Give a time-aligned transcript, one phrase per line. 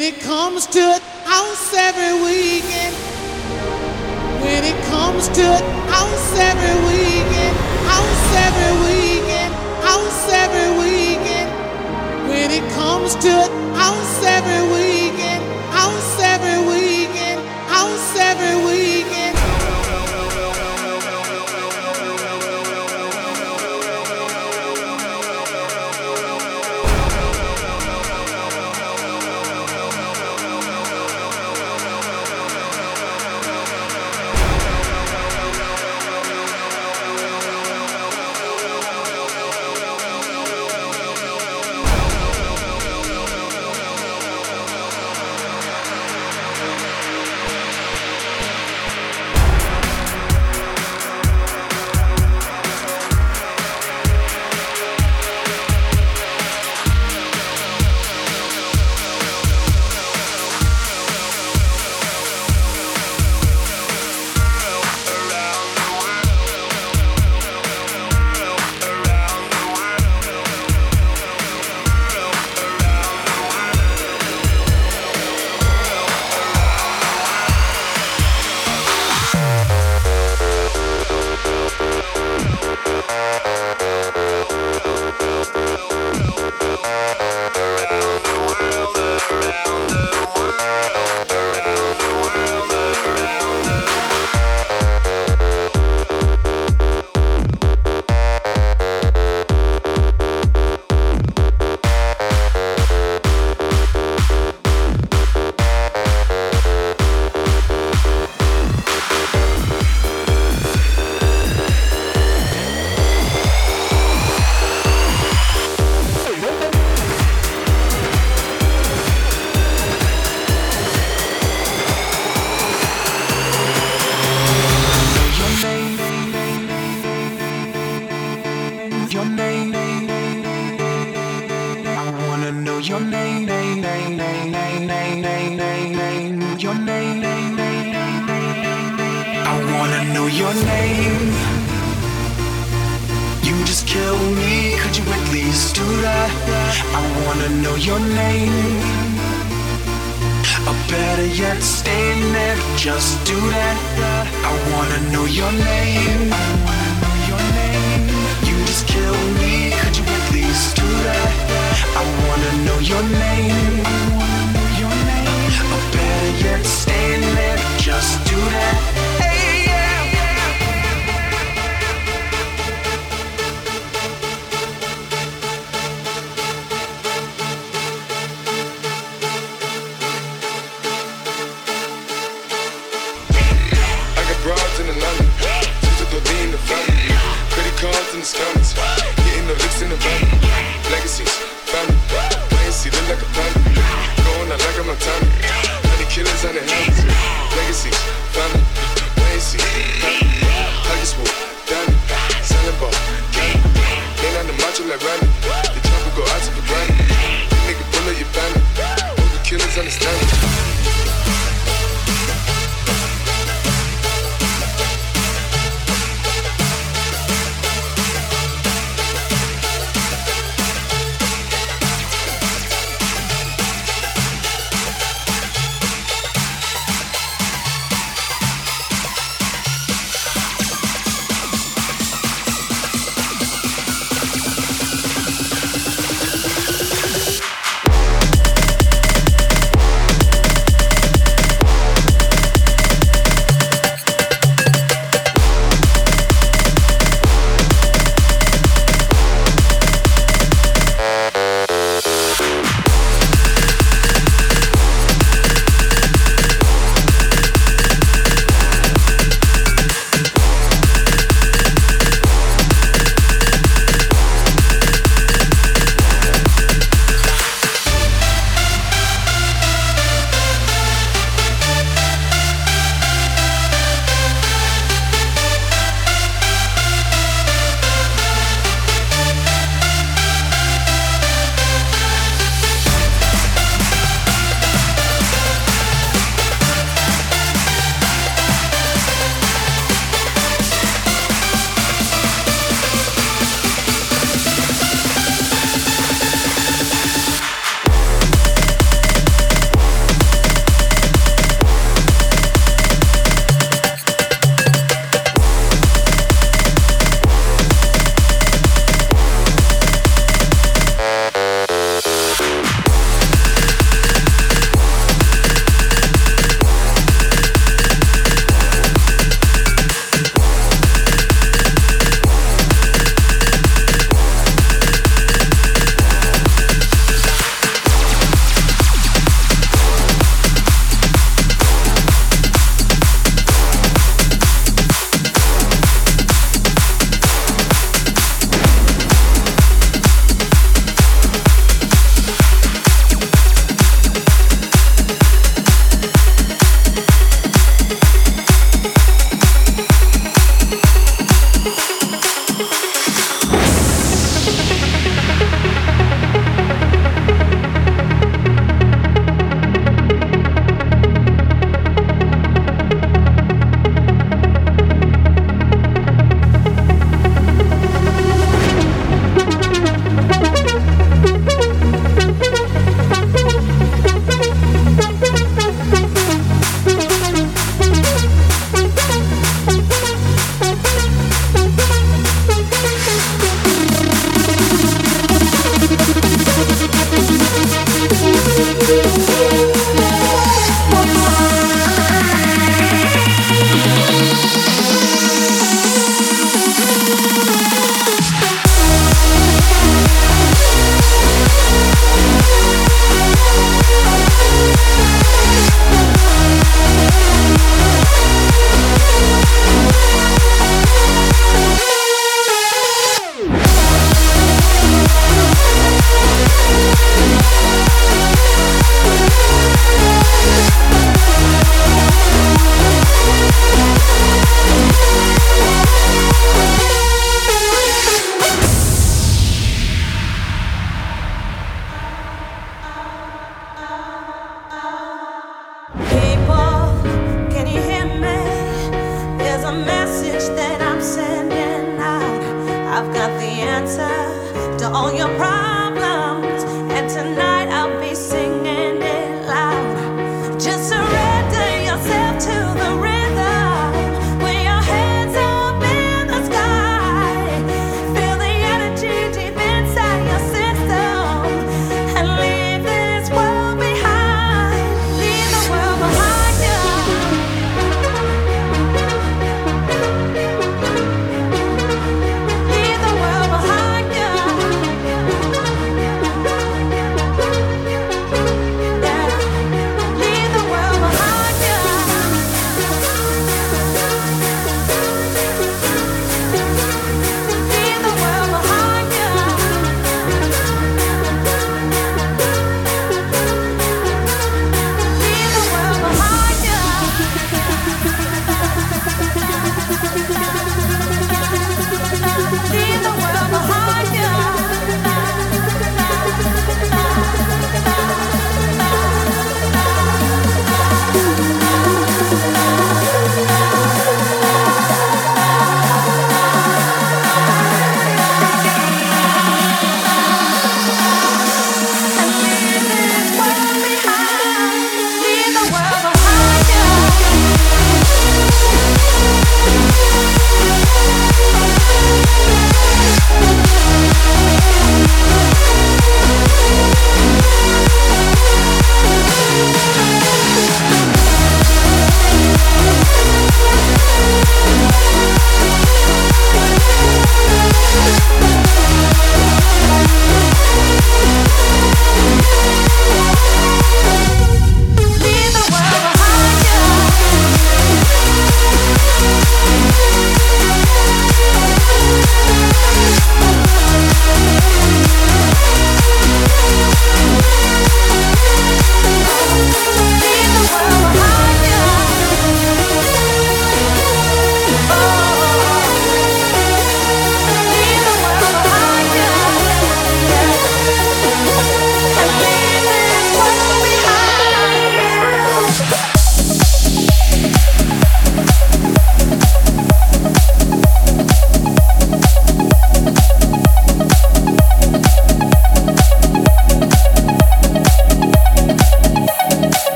[0.00, 2.96] When it comes to house every weekend.
[4.40, 5.44] When it comes to
[5.92, 7.54] house every weekend.
[7.84, 9.52] House every weekend.
[9.84, 11.50] House every weekend.
[12.30, 13.32] When it comes to
[13.76, 14.69] house every weekend.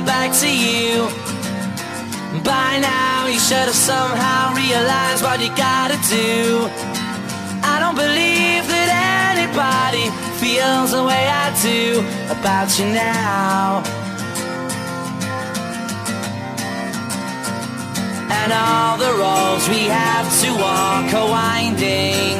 [0.00, 1.06] Back to you.
[2.42, 6.66] By now, you should have somehow realized what you gotta do.
[7.62, 8.90] I don't believe that
[9.30, 10.10] anybody
[10.42, 13.82] feels the way I do about you now.
[18.40, 22.36] And all the roads we have to walk are winding.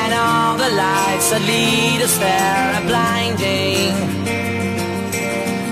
[0.00, 4.13] And all the lights that lead us there are blinding.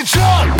[0.00, 0.59] Everybody fucking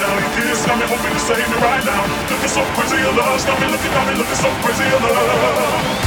[0.00, 0.16] now.
[0.50, 2.08] It's got me hoping to save me right now.
[2.32, 5.12] Looking so crazy, your love's got me looking, got me looking so crazy, your love.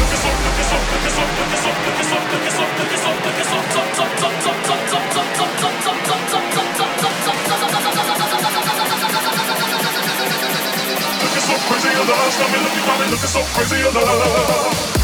[0.02, 3.46] Looking so, looking so, looking so, looking so, looking so, looking so, looking so, looking
[3.46, 3.82] so, so, so,
[4.18, 4.60] so, so, so, so, so,
[5.64, 5.76] so, so, so, so,
[9.54, 10.60] so,
[11.44, 15.03] so crazy your love, got me looking, got me looking so crazy your love.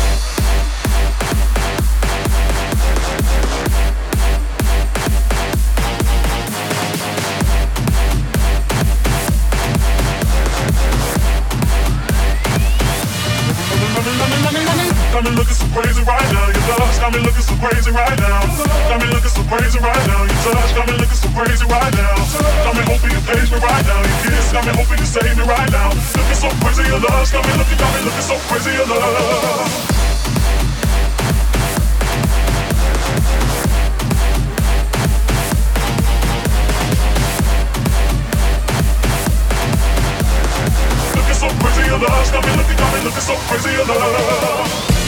[15.50, 16.46] Looking so crazy right now.
[16.46, 18.46] Your love's got me looking so crazy right now.
[18.86, 20.22] Got me looking so crazy right now.
[20.22, 22.16] Your touch got me looking so crazy right now.
[22.62, 24.00] Got me hoping you page me right now.
[24.06, 25.90] Your kiss got me hoping you save me right now.
[25.90, 29.98] Looking so crazy, your love's got me looking, got me looking so crazy, your love.
[41.40, 42.32] so crazy, your love.
[42.34, 44.99] Got me looking, got me looking so crazy, your love.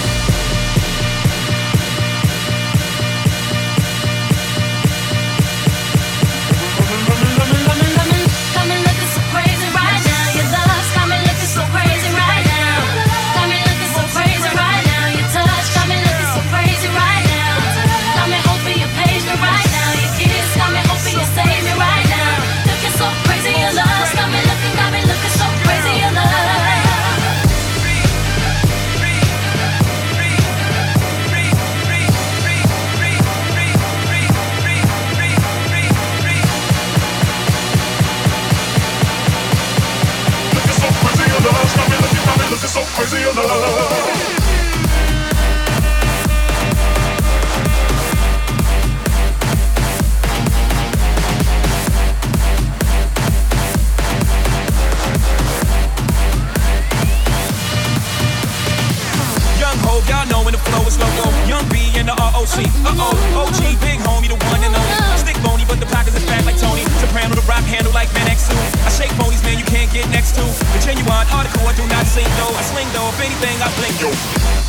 [62.41, 62.65] OC.
[62.81, 65.17] Uh oh, OG, big homie, the one and only.
[65.21, 66.81] Stick bony, but the pockets is fat like Tony.
[66.97, 68.49] Soprano, the rap handle like Van X2.
[68.81, 70.41] I shake bonies, man, you can't get next to.
[70.73, 72.49] The genuine article, I do not sing though.
[72.57, 74.60] I sling though, if anything, I blink yo.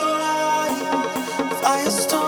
[1.62, 2.27] Firestorms.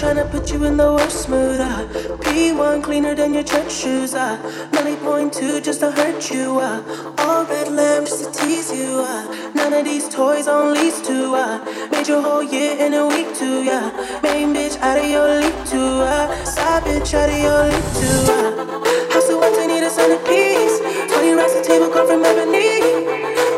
[0.00, 1.60] trying to put you in the worst mood.
[1.60, 1.86] Uh.
[2.24, 4.14] P1 cleaner than your church shoes.
[4.14, 4.40] Uh.
[4.72, 6.58] Melly point two just to hurt you.
[6.58, 7.14] Uh.
[7.18, 9.04] All red lamps just to tease you.
[9.04, 9.52] Uh.
[9.54, 11.34] None of these toys on lease to.
[11.34, 11.88] Uh.
[11.92, 13.62] Made your whole year in a week too.
[13.62, 13.92] Yeah.
[14.22, 16.00] Main bitch out of your league too.
[16.00, 16.44] Uh.
[16.46, 18.20] Side bitch out of your league too.
[18.32, 19.12] Uh.
[19.12, 20.80] House of what need a centerpiece.
[21.12, 22.80] 20 racks a table come from ebony.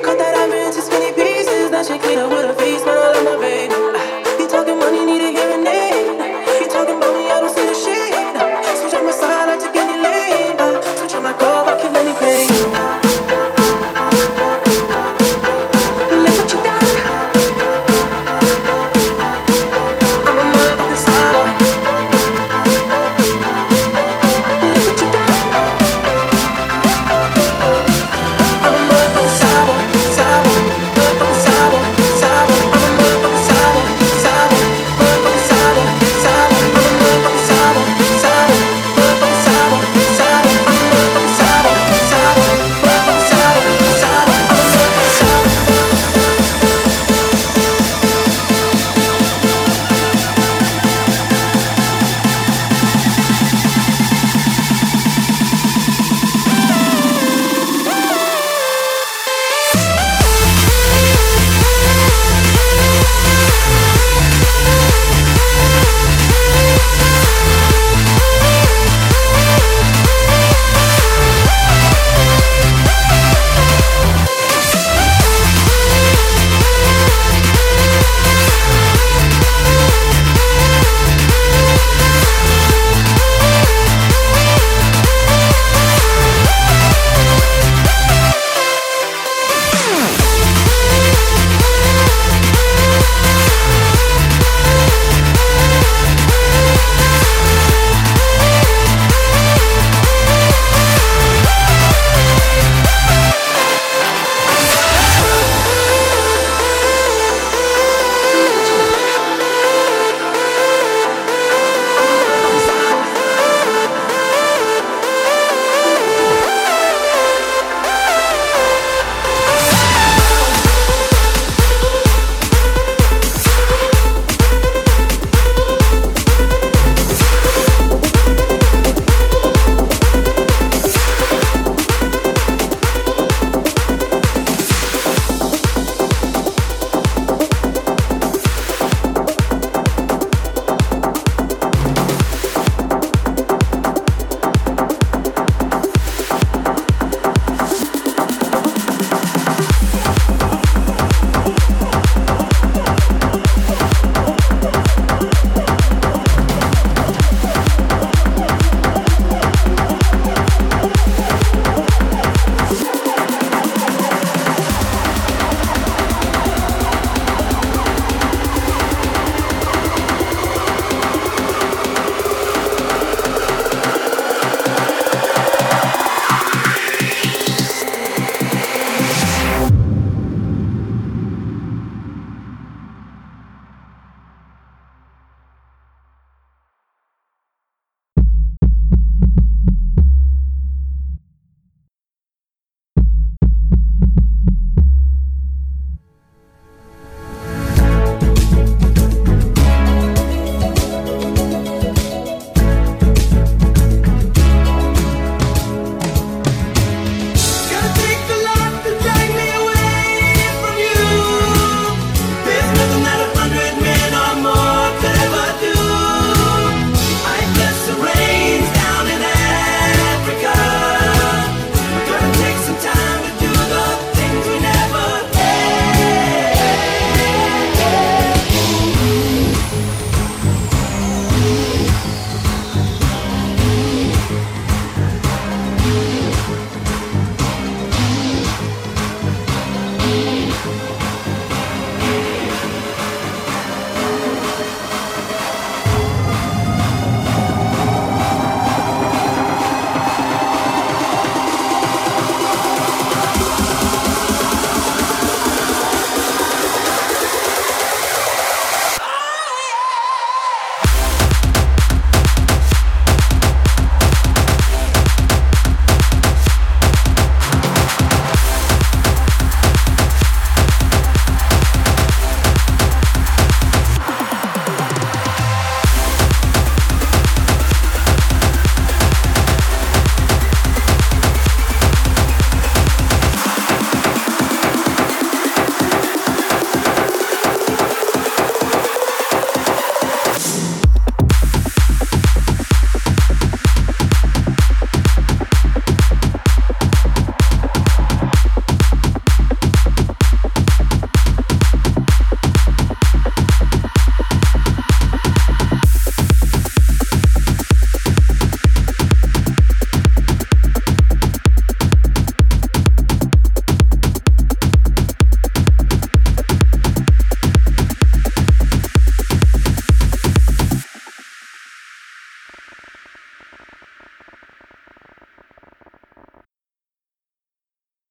[0.03, 1.70] Cut that ivory into skinny pieces.
[1.70, 3.81] Now she clean up with her face, but I love my baby.